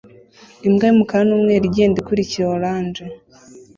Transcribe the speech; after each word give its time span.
Imbwa 0.67 0.83
y'umukara 0.87 1.23
n'umweru 1.27 1.63
igenda 1.69 1.97
ikurikira 1.99 2.45
orange 2.57 3.03